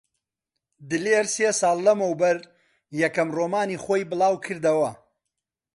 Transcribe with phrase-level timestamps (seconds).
[0.89, 2.37] دلێر سێ ساڵ لەمەوبەر
[3.01, 4.91] یەکەم ڕۆمانی خۆی بڵاو کردەوە.